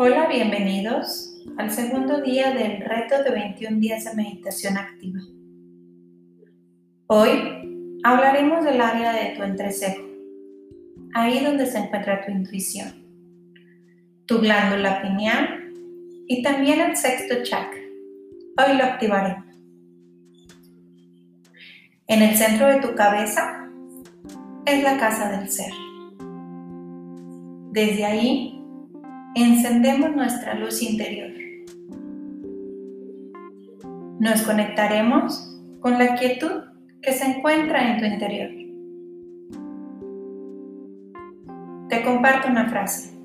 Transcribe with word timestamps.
Hola, 0.00 0.28
bienvenidos 0.28 1.34
al 1.56 1.72
segundo 1.72 2.20
día 2.20 2.52
del 2.54 2.82
reto 2.82 3.20
de 3.24 3.32
21 3.32 3.80
días 3.80 4.04
de 4.04 4.14
meditación 4.14 4.76
activa. 4.76 5.18
Hoy 7.08 7.98
hablaremos 8.04 8.64
del 8.64 8.80
área 8.80 9.12
de 9.12 9.34
tu 9.34 9.42
entrecejo, 9.42 10.04
ahí 11.14 11.44
donde 11.44 11.66
se 11.66 11.78
encuentra 11.78 12.24
tu 12.24 12.30
intuición, 12.30 12.94
tu 14.26 14.38
glándula 14.38 15.02
pineal 15.02 15.72
y 16.28 16.42
también 16.44 16.80
el 16.80 16.96
sexto 16.96 17.42
chakra. 17.42 17.82
Hoy 18.56 18.76
lo 18.76 18.84
activaremos. 18.84 19.46
En 22.06 22.22
el 22.22 22.36
centro 22.36 22.68
de 22.68 22.76
tu 22.76 22.94
cabeza 22.94 23.68
es 24.64 24.80
la 24.80 24.96
casa 24.96 25.28
del 25.36 25.50
ser. 25.50 25.72
Desde 27.72 28.04
ahí 28.04 28.57
encendemos 29.34 30.14
nuestra 30.14 30.54
luz 30.54 30.82
interior. 30.82 31.30
Nos 34.20 34.42
conectaremos 34.42 35.56
con 35.80 35.98
la 35.98 36.16
quietud 36.16 36.62
que 37.00 37.12
se 37.12 37.24
encuentra 37.24 37.90
en 37.90 37.98
tu 37.98 38.04
interior. 38.04 38.50
Te 41.88 42.02
comparto 42.02 42.48
una 42.48 42.68
frase. 42.68 43.16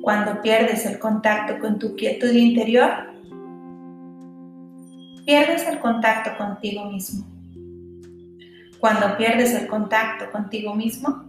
Cuando 0.00 0.40
pierdes 0.40 0.86
el 0.86 0.98
contacto 0.98 1.58
con 1.58 1.78
tu 1.78 1.96
quietud 1.96 2.30
interior, 2.30 2.90
pierdes 5.26 5.66
el 5.68 5.80
contacto 5.80 6.30
contigo 6.38 6.90
mismo. 6.90 7.26
Cuando 8.78 9.16
pierdes 9.16 9.52
el 9.54 9.66
contacto 9.66 10.30
contigo 10.30 10.74
mismo, 10.74 11.27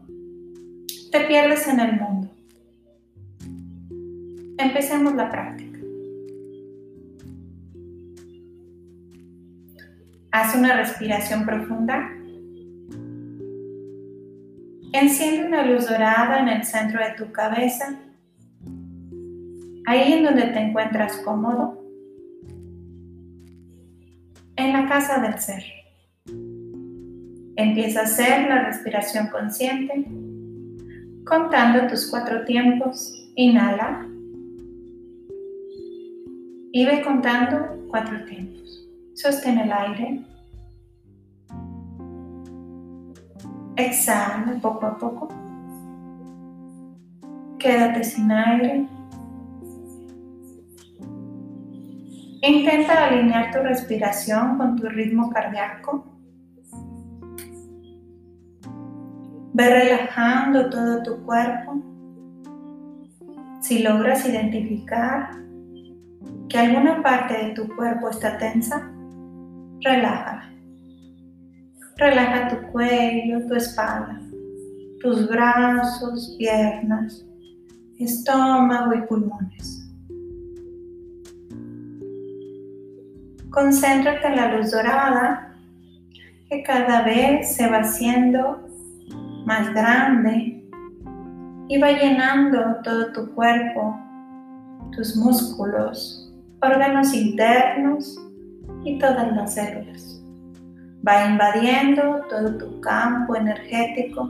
te 1.11 1.21
pierdes 1.21 1.67
en 1.67 1.79
el 1.79 1.99
mundo. 1.99 2.29
Empecemos 4.57 5.15
la 5.15 5.29
práctica. 5.29 5.79
Haz 10.31 10.55
una 10.55 10.75
respiración 10.77 11.45
profunda. 11.45 12.11
Enciende 14.91 15.47
una 15.47 15.65
luz 15.65 15.87
dorada 15.87 16.39
en 16.39 16.49
el 16.49 16.63
centro 16.63 16.99
de 16.99 17.13
tu 17.13 17.31
cabeza, 17.31 17.99
ahí 19.85 20.13
en 20.13 20.23
donde 20.23 20.47
te 20.47 20.59
encuentras 20.59 21.17
cómodo, 21.17 21.83
en 24.55 24.73
la 24.73 24.87
casa 24.87 25.19
del 25.19 25.39
ser. 25.39 25.63
Empieza 27.55 28.01
a 28.01 28.03
hacer 28.03 28.49
la 28.49 28.65
respiración 28.65 29.27
consciente 29.27 30.07
contando 31.29 31.87
tus 31.87 32.09
cuatro 32.09 32.43
tiempos. 32.45 33.13
Inhala. 33.35 34.05
Y 36.71 36.85
ve 36.85 37.01
contando 37.03 37.87
cuatro 37.89 38.25
tiempos. 38.25 38.87
Sostén 39.13 39.59
el 39.59 39.71
aire. 39.71 40.25
Exhala 43.75 44.59
poco 44.61 44.85
a 44.87 44.97
poco. 44.97 45.27
Quédate 47.59 48.03
sin 48.03 48.31
aire. 48.31 48.87
Intenta 52.41 53.07
alinear 53.07 53.51
tu 53.51 53.59
respiración 53.59 54.57
con 54.57 54.77
tu 54.77 54.89
ritmo 54.89 55.29
cardíaco. 55.29 56.05
Ve 59.59 59.67
relajando 59.67 60.69
todo 60.69 61.03
tu 61.03 61.21
cuerpo. 61.25 61.83
Si 63.59 63.83
logras 63.83 64.25
identificar 64.25 65.31
que 66.47 66.57
alguna 66.57 67.03
parte 67.03 67.33
de 67.33 67.49
tu 67.55 67.67
cuerpo 67.75 68.09
está 68.09 68.37
tensa, 68.37 68.89
relájala. 69.81 70.49
Relaja 71.97 72.47
tu 72.47 72.71
cuello, 72.71 73.45
tu 73.47 73.55
espalda, 73.55 74.21
tus 75.01 75.27
brazos, 75.27 76.37
piernas, 76.39 77.25
estómago 77.99 78.93
y 78.93 79.01
pulmones. 79.07 79.91
Concéntrate 83.49 84.25
en 84.25 84.35
la 84.37 84.55
luz 84.55 84.71
dorada 84.71 85.53
que 86.49 86.63
cada 86.63 87.01
vez 87.01 87.55
se 87.55 87.69
va 87.69 87.79
haciendo 87.79 88.68
más 89.49 89.73
grande 89.73 90.63
y 91.69 91.79
va 91.79 91.91
llenando 91.91 92.81
todo 92.83 93.11
tu 93.13 93.33
cuerpo, 93.33 93.99
tus 94.91 95.15
músculos, 95.15 96.31
órganos 96.61 97.15
internos 97.15 98.15
y 98.83 98.99
todas 98.99 99.35
las 99.35 99.55
células. 99.55 100.23
Va 101.05 101.31
invadiendo 101.31 102.21
todo 102.29 102.59
tu 102.59 102.79
campo 102.79 103.35
energético 103.35 104.29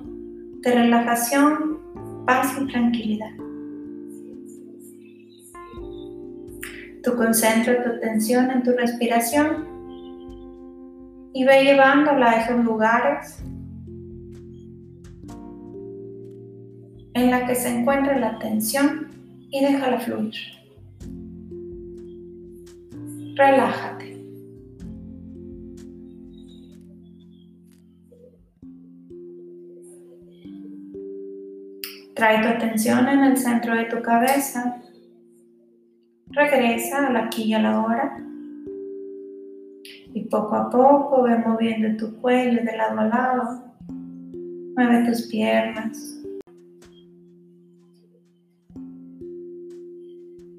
de 0.62 0.72
relajación, 0.72 1.80
paz 2.25 2.57
y 2.62 2.68
tranquilidad. 2.68 3.31
Tú 7.03 7.18
concentra 7.18 7.84
tu 7.84 7.90
atención 7.90 8.51
en 8.51 8.63
tu 8.63 8.72
respiración 8.72 9.68
y 11.34 11.44
ve 11.44 11.66
llevándola 11.66 12.30
a 12.30 12.41
esos 12.41 12.63
lugares 12.63 13.44
en 17.19 17.31
la 17.31 17.46
que 17.46 17.56
se 17.56 17.69
encuentra 17.69 18.18
la 18.18 18.40
tensión 18.40 19.07
y 19.52 19.63
déjala 19.63 20.00
fluir. 20.00 20.34
Relájate. 23.35 24.18
Trae 32.16 32.41
tu 32.41 32.47
atención 32.50 33.07
en 33.07 33.24
el 33.24 33.38
centro 33.38 33.75
de 33.75 33.86
tu 33.86 34.01
cabeza. 34.01 34.81
Regresa 36.31 37.07
a 37.07 37.12
la 37.12 37.25
aquí 37.25 37.44
y 37.44 37.53
a 37.53 37.62
la 37.62 37.81
hora. 37.81 38.18
Y 40.13 40.22
poco 40.25 40.56
a 40.56 40.69
poco 40.69 41.24
ve 41.24 41.38
moviendo 41.38 41.96
tu 41.97 42.19
cuello 42.19 42.62
de 42.63 42.75
lado 42.75 43.00
a 43.00 43.06
lado. 43.06 43.63
Mueve 44.75 45.06
tus 45.06 45.28
piernas, 45.28 46.19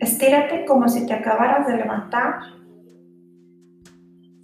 Estírate 0.01 0.65
como 0.65 0.89
si 0.89 1.07
te 1.07 1.13
acabaras 1.13 1.67
de 1.67 1.77
levantar 1.77 2.41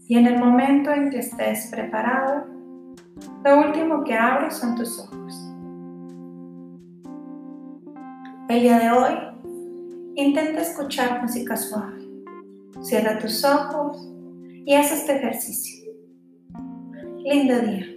y 0.09 0.17
en 0.17 0.27
el 0.27 0.39
momento 0.39 0.93
en 0.93 1.11
que 1.11 1.19
estés 1.19 1.69
preparado, 1.69 2.47
lo 3.45 3.61
último 3.61 4.05
que 4.05 4.15
abres 4.15 4.55
son 4.55 4.77
tus 4.77 5.01
ojos. 5.01 5.53
El 8.49 8.61
día 8.61 8.79
de 8.79 8.91
hoy, 8.93 9.15
intenta 10.15 10.61
escuchar 10.61 11.23
música 11.23 11.57
suave. 11.57 12.07
Cierra 12.83 13.19
tus 13.19 13.45
ojos 13.45 14.13
y 14.65 14.75
haz 14.75 14.93
este 14.93 15.17
ejercicio. 15.17 15.93
Lindo 17.25 17.59
día. 17.61 17.96